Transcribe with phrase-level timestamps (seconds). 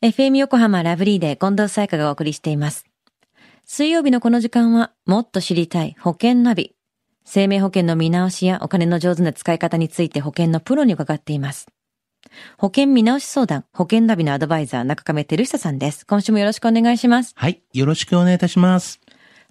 [0.00, 2.86] FM 横浜ラブリーで近藤彩花がお送りしています。
[3.64, 6.76] 水曜日のこの時間は、もっと知りたい保険ナビ。
[7.24, 11.66] 生命保険の見直しやお金の上手な使い方について保険のプロに伺っています。
[12.58, 16.06] 保険見直し相談、保険ナビのアドバイザー、中亀照久さんです。
[16.06, 17.32] 今週もよろしくお願いします。
[17.34, 17.60] はい。
[17.72, 19.00] よろしくお願いいたします。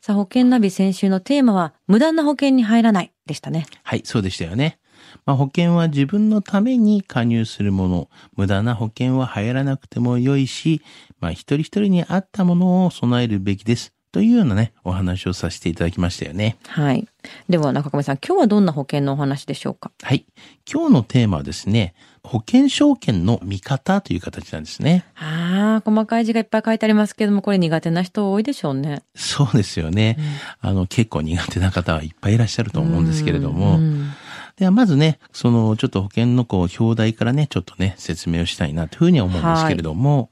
[0.02, 3.66] さあ、保険ナビ先週のテーマは、無駄な保険に入らないでしたね。
[3.84, 4.80] はい、そうでしたよね。
[5.26, 8.10] まあ、保険は自分のために加入するもの。
[8.36, 10.82] 無駄な保険は入らなくても良いし、
[11.20, 13.94] まあ、一人一人に合ったものを備えるべきです。
[14.14, 16.56] というようなね、お話をさせていただきましたよね。
[16.70, 17.08] はい。
[17.50, 19.92] では、中亀さん、今日はどんな保険のお話でしょうか？
[20.02, 20.26] はい。
[20.72, 25.06] 今日のテーマはですね、保険証券の見方という形なんですね。
[25.16, 29.04] ああ、細かい字がいっぱい書いてありますけども、これ苦手な人多いでしょうね。
[29.14, 30.18] そうですよね。
[30.62, 33.76] あの、結構苦手な方はいっぱいいらっしゃると思うんですけれども。
[33.76, 34.10] うん
[34.58, 40.32] では、まずね、その、ちょっと保険のこう、表題からね、ちょっとね、説明をしたいなというふうには思うんですけれども、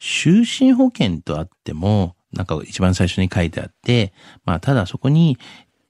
[0.00, 4.12] 就寝保険とあっても、なんか一番最初に書いてあって、
[4.44, 5.38] まあ、ただそこに、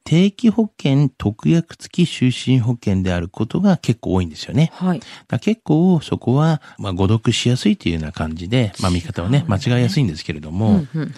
[0.05, 4.70] 定期保険特約付き就寝保険であることが結構多いんですよね。
[4.75, 5.00] はい。
[5.41, 11.14] 結構そこは、まあ、誤読しやすいというような感じで、まあ、見方はね、間違いやすいんですけれども、うんうんうん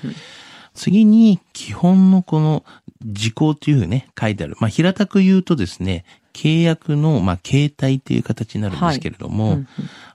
[0.76, 2.64] 次に、基本のこの、
[3.04, 4.56] 時効というふうにね、書いてある。
[4.60, 9.68] まあ、平たく言うとですね、契約の、まあ、形態という形になるんですけれども、うんうん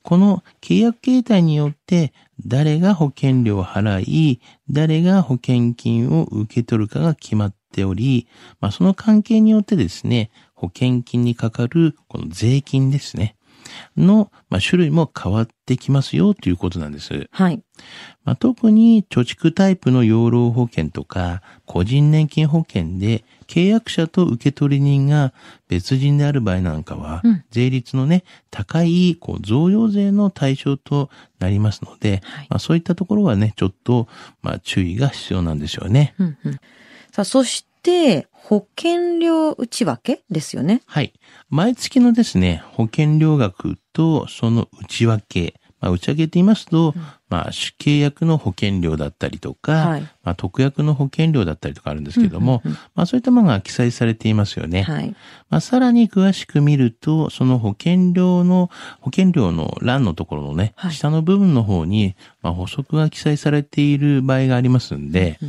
[0.04, 2.12] この契約形態によって、
[2.46, 8.28] 誰が保険料を払い、誰が保険金を受け取るかが決まっており、
[8.60, 13.36] まあ、その関係によってですね、保険金にかかる、この税金ですね、
[13.98, 17.28] の、まあ、種類も変わってきますよということなんです。
[17.32, 17.62] はい。
[18.24, 25.34] まあ、特に貯蓄タイプの養老保険とか個人年金保険で契約者と受取人が
[25.68, 31.10] 別人である場合なんかは、うん税率のね、高いこう贈与税の対象と
[31.40, 34.08] なりますので、はいまあ、そういったところはね、ちょっと、
[34.42, 36.16] まあ、注意が必要なんでしょうね。
[36.18, 36.60] うんうん
[37.12, 37.71] さあ、そして、
[38.32, 40.82] 保険料内訳ですよね？
[40.86, 41.14] はい。
[41.50, 45.56] 毎月のですね、保険料額とその内訳。
[45.80, 46.94] まあ、内訳って言いますと、
[47.28, 54.84] まあ、主契約の保険料だったりとか、はいまあ、特約の保険料だったりとかあるんですけども、うんうんまあ、そういったものが記載されていますよね。
[54.84, 55.16] はい。
[55.50, 65.40] まあ、さらに詳しく見ると、その保険料の、保険料の欄のところのね、はい下の部分の方に、まあ、補足が記載されている場合がありますんで、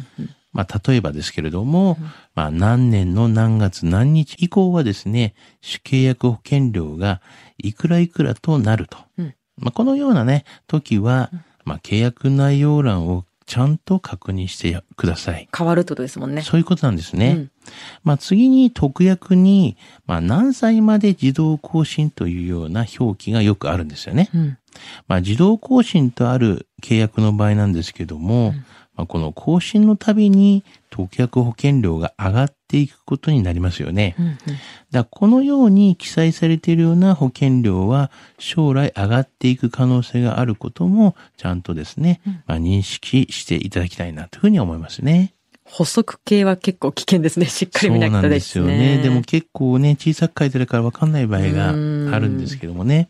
[0.53, 1.97] まあ、例えばですけれども、
[2.35, 7.21] まあ、何年の何月何日以降はですね、主契約保険料が
[7.59, 8.99] いくらいくらとなると。
[9.19, 11.31] うんまあ、このようなね、時は、
[11.65, 15.49] まあ、契約内容欄をちゃんと確認してください。
[15.57, 16.43] 変わるってことですもんね。
[16.43, 17.35] そういうことなんですね。
[17.37, 17.51] うん
[18.03, 19.77] まあ、次に特約に、
[20.07, 24.31] まあ、何歳まで自動更新というような表記がよくあるんですよね。
[24.35, 24.59] うん。
[25.07, 28.55] まあ、自動更新とある契約の場合なんですけども、
[28.95, 34.15] まあ、この更新のたびに特約保険料が上がっていくことになりますよね。
[34.19, 34.37] うんうん
[34.91, 45.33] だこのように記載されているような保険料は将来上がっていく可能性があることもちゃんとですね、まあ、認識していただきたいなというふうに思いますね。
[45.65, 47.47] 補足系は結構危険ですね。
[47.47, 48.73] しっかりそう見なきゃなんでですすね。
[48.73, 49.03] よね。
[49.03, 53.09] でも結構ね、小さく書いてるから分かんない場合があるんですけどもね。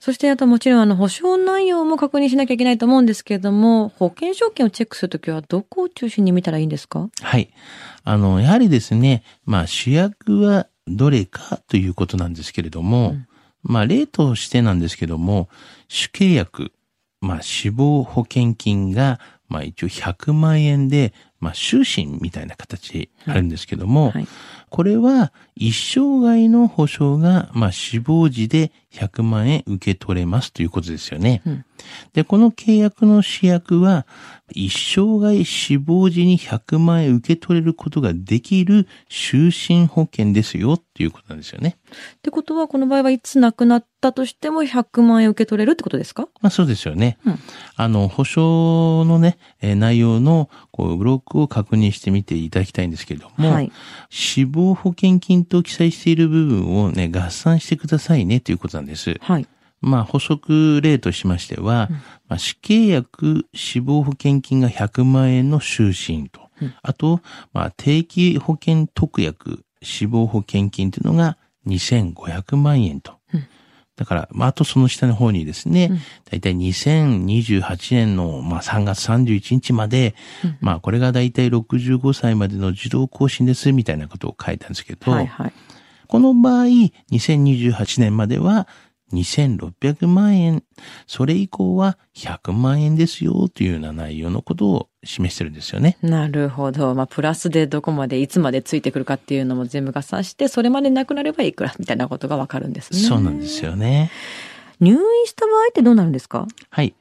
[0.00, 7.08] そしてあともちろんあの保証内容も確認しなきゃいけないと思うんですけれども、保険証券をチェックするときはどこを中心に見たらいいんですか？
[7.20, 7.50] はい。
[8.04, 13.14] あの、やはりですね、まあ主役はどれかということなんですけれども、
[13.62, 15.48] まあ例としてなんですけども、
[15.88, 16.72] 主契約、
[17.20, 24.26] まあ死亡保険金が、まあ一応100万円で、まあ終身みたいな形あるんですけども、はい。
[24.70, 31.42] これは一生涯の保証が、まあ死亡時で100万円受け取れますということですよね。
[31.44, 31.64] うん
[32.12, 34.06] で、この契約の主役は、
[34.52, 41.76] 一生涯死亡時に100万円受け取れることができる就寝保険ですよっていうことなんですよね。
[42.16, 46.28] ってことはこの場合はいつ亡くなったとしても100万円受け取れるってことですか？
[46.40, 47.18] まあそうですよね。
[47.26, 47.38] うん
[47.74, 53.72] あの、保証のね、えー内容のこうブロックを確認してみていただきたいんですけれども、はい。
[54.10, 59.16] 死亡保険金と記載している部分をね、合算してくださいねということなんです。
[59.20, 59.46] はい。
[59.80, 61.88] まあ補足例としましては、
[62.28, 67.20] まあ、死契約死亡保険金が100万円の終身と、うんあと、
[67.52, 71.36] まあ定期保険特約死亡保険金というのが
[71.66, 73.18] 2500万円と。
[73.34, 73.46] うん
[73.96, 75.98] だから、まあ、あとその下の方にですね、うん
[76.30, 85.52] だいたい2028年の、まあ、3月31日まで、うんまあ、これがだいたい65歳までの自動更新です、みたいなことを書いたんですけど、はいはい。
[86.08, 86.64] この場合、
[87.10, 88.66] 2028年までは
[89.12, 90.62] 2600万円、
[91.06, 95.98] それ以降は100万円ですよというような内容のことを示してるんですよね。
[96.02, 96.94] なるほど。
[96.94, 102.98] まあ、プラスでどこまで、いつまでついてくるかっていうのも全部合算して、それまでなくなればいくらみたいなことがわかるんですね。
[103.00, 104.10] そうなんですよね。
[104.80, 106.46] 入院した場合ってどうなるんですか？
[106.70, 106.94] はい。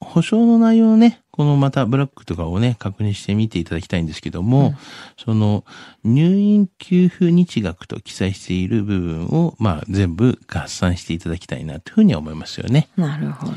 [0.00, 4.76] 保証の内容をね、このまたブラックとかをね、確認してみていただきたいんですけども、うん、
[5.22, 5.64] その
[6.04, 12.88] 入院給付日額と記載している部分を、まあ全部合算していただきたいなというふうには思いますよね。
[12.96, 13.54] なるほど。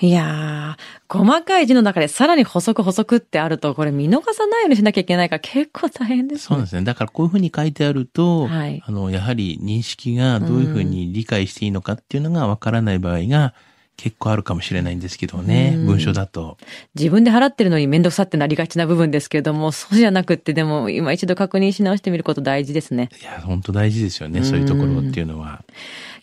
[0.00, 6.56] いやー、細かい字の中でさらに補足補足ってあると、これ見逃さないようにしなきゃいけないから結構大変ですね。
[6.56, 6.82] そうですね。
[6.82, 13.54] だからこういうふうに書いてあると、はい、あの、やはり認識がどういうふうに理解していいのかっていうのがわからない場合が、
[14.00, 16.56] 結構あるかもしれないんですけどね、文章だと。
[16.94, 23.08] 自分で払ってるのに面倒くさってなりがちな部分ですけれども、そうじゃなくってでも今一度確認し直してみること大事ですね。
[23.20, 25.64] いや、本当大事ですよね、そういうところっていうのは。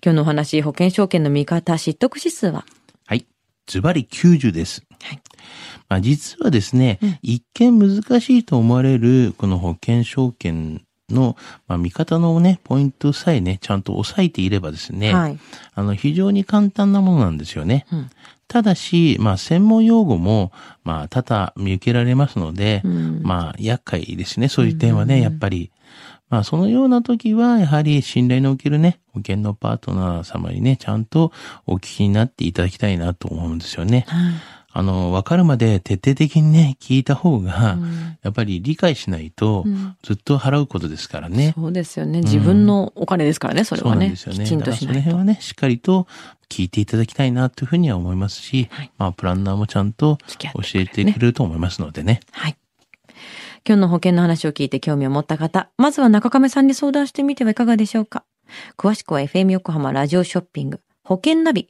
[0.02, 2.66] 今日のお話、保険証券の見方、失得指数は？
[3.08, 3.26] はい。
[3.68, 4.84] ズバリ90です。
[5.04, 5.20] はい。
[5.90, 11.36] まあ実はですね、うん、一見難しいと思われるこの保険証券の、
[11.68, 15.40] まあ、見方のね、ポイントさえね、ちゃんと押さえていればですね、はい、
[15.74, 17.86] あの、非常に簡単なものなんですよね。
[17.92, 18.10] うん、
[18.48, 20.52] ただし、まあ、専門用語も、
[20.84, 24.48] まあ、多々見受けられますので、うん、まあ、厄介ですね。
[24.48, 25.72] そういう点はね、やっぱり。
[26.28, 31.32] まあ、そのような時は、やはり信頼のおけるね、保険のパートナー様にね、ちゃんと
[31.68, 34.06] お聞きになっていただきたいなと思うんですよね。
[34.08, 34.34] はい
[34.78, 37.78] あの、わかるまで徹底的にね、聞いた方が、
[38.24, 39.64] やっぱり理解しないと、
[40.04, 41.54] ずっと払うことですからね。
[41.56, 42.20] そうですよね。
[42.20, 44.08] 自分のお金ですからね、それはね。
[44.08, 44.44] そうですよね。
[44.44, 45.00] きちんとしないと。
[45.00, 46.08] その辺はね、しっかりと
[46.50, 52.20] 聞いていただきたいなというふうには思いますし、はい、まあ、プランナーもちゃんと教えてくれると思いますのでね。
[52.32, 52.58] はい。
[53.66, 58.26] 今日の保険の話を聞いて興味を持った方、まずは中亀さんに相談してみてはいかがでしょうか。
[58.78, 61.70] 詳しくは FM 横浜ラジオショッピング、保険ナビ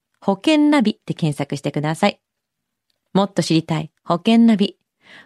[0.21, 2.21] 保険ナビって検索してください。
[3.13, 4.77] もっと知りたい保険ナビ。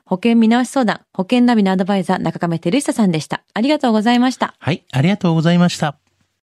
[0.06, 3.44] 保険見直し相談、保険ナビのアドバイザー中亀照久さんでした。
[3.54, 4.56] ありがとうございました。
[4.58, 6.05] はい、ありがとうございました。